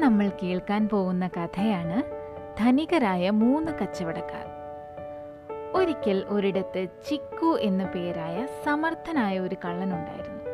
[0.00, 2.02] നമ്മൾ കേൾക്കാൻ പോകുന്ന കഥയാണ്
[2.58, 4.46] ധനികരായ മൂന്ന് കച്ചവടക്കാർ.
[5.74, 10.44] ഒരിക്കൽ ഒരിടത്ത് ചിക്കു എന്നു പേരായ സമർത്ഥനായ ഒരു കള്ളനുണ്ടായിരുന്നു.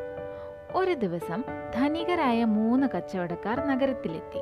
[0.74, 4.38] ഒരു ദിവസം ധനികരായ മൂന്ന് കച്ചവടക്കാർ നഗരത്തിലെത്തി.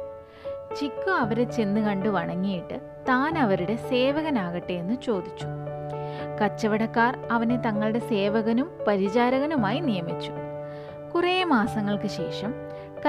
[0.74, 5.46] ചിക്കു അവരെ ചെന്ന് കണ്ടു വണങ്ങിയിട്ട് താൻ അവരുടെ സേവകനാകട്ടെ എന്ന് ചോദിച്ചു.
[6.44, 10.32] കച്ചവടക്കാർ അവനെ തങ്ങളുടെ സേവകനും പരിചാരകനുമായി നിയമിച്ചു.
[11.14, 12.54] കുറേ മാസങ്ങൾക്ക് ശേഷം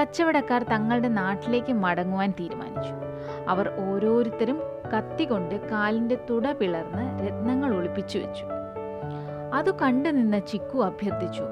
[0.00, 2.94] കച്ചവടക്കാർ തങ്ങളുടെ നാട്ടിലേക്ക് മടങ്ങുവാൻ തീരുമാനിച്ചു.
[3.48, 4.60] അവർ ഓരോരുത്തരും
[4.96, 8.44] കത്തികൊണ്ട് കാലിന്റെ തുട പിളർന്ന് രത്നങ്ങൾ ഒളിപ്പിച്ചു വെച്ചു.
[9.54, 11.42] അത് കണ്ടു നിന്ന ചിക്കു അഭ്യർത്ഥിച്ചു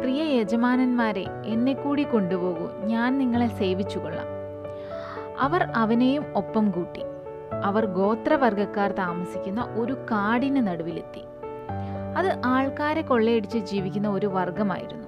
[0.00, 4.26] പ്രിയ യജമാനന്മാരെ എന്നെ കൂടി കൊണ്ടുപോകൂ ഞാൻ നിങ്ങളെ സേവിച്ചു കൊള്ളാം
[5.40, 7.02] അവർ അവനെയും ഒപ്പം കൂട്ടി.
[7.64, 11.22] അവർ ഗോത്രവർഗക്കാർ താമസിക്കുന്ന ഒരു കാടിന് നടുവിലെത്തി.
[12.16, 15.01] അത് ആൾക്കാരെ കൊള്ളയടിച്ച് ജീവിക്കുന്ന ഒരു വർഗമായിരുന്നു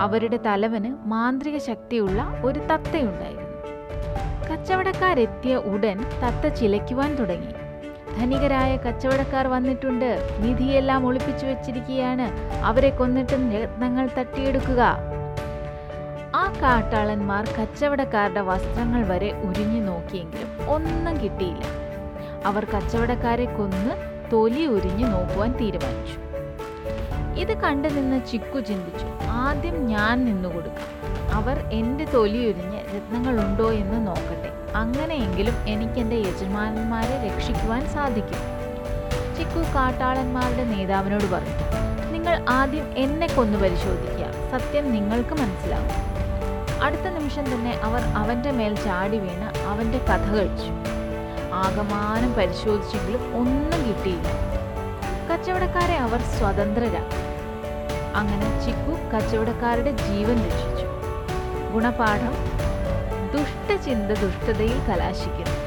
[0.00, 3.44] അവരുടെ തലവന് മാന്ത്രിക ശക്തിയുള്ള ഒരു തത്തയുണ്ടായിരുന്നു.
[4.52, 7.52] കച്ചവടക്കാരെത്തിയ ഉടൻ തത്ത ചിലയ്ക്കുവാൻ തുടങ്ങി.
[8.20, 10.36] ധനികരായ കച്ചവടക്കാർ വന്നിട്ടുണ്ട്.
[10.38, 12.54] നിധിയെല്ലാം ഒളിപ്പിച്ചു വെച്ചിരിക്കുകയാണ്.
[12.64, 14.96] അവരെ കൊന്നിട്ട് രത്നങ്ങൾ തട്ടിയെടുക്കുക.
[16.34, 21.64] ആ കാട്ടാളന്മാർ കച്ചവടക്കാരുടെ വസ്ത്രങ്ങൾ വരെ ഉരിഞ്ഞു നോക്കിയെങ്കിലും ഒന്നും കിട്ടിയില്ല.
[22.44, 23.90] അവർ കച്ചവടക്കാരെ കൊന്ന്
[24.32, 26.33] തൊലി ഉരിഞ്ഞു നോക്കുവാൻ തീരുമാനിച്ചു.
[27.38, 29.06] ഇത് കണ്ടു നിന്ന് ചിക്കു ചിന്തിച്ചു.
[29.28, 31.04] ആദ്യം ഞാൻ നിന്നു കൊടുക്കാം.
[31.34, 32.52] അവർ എന്റെ തൊലി
[32.96, 34.76] രത്നങ്ങളുണ്ടോ എന്ന് നോക്കട്ടെ.
[34.76, 38.38] അങ്ങനെയെങ്കിലും എനിക്ക് എന്റെ യജമാനന്മാരെ രക്ഷിക്കുവാൻ സാധിക്കും.
[39.38, 44.58] ചിക്കു കാട്ടാളന്മാരുടെ നേതാവിനോട് പറഞ്ഞു നിങ്ങൾ ആദ്യം എന്നെ കൊന്നു പരിശോധിക്കുക.
[44.58, 46.14] സത്യം നിങ്ങൾക്ക് മനസ്സിലാവും.
[46.82, 50.72] അടുത്ത നിമിഷം തന്നെ അവർ അവന്റെ മേൽ ചാടി വീണ് അവന്റെ കഥ കഴിച്ചു.
[51.54, 54.53] ആകമാനം പരിശോധിച്ചെങ്കിലും ഒന്നും കിട്ടിയില്ല.
[55.44, 57.18] കച്ചവടക്കാരെ അവർ സ്വതന്ത്രരാക്കി.
[58.16, 60.86] അങ്ങനെ ചിക്കു കച്ചവടക്കാരുടെ ജീവൻ രക്ഷിച്ചു.
[61.72, 62.34] ഗുണപാഠം
[63.32, 65.63] ദുഷ്ടചിന്ത ദുഷ്ടതയിൽ കലാശിക്കുന്നു.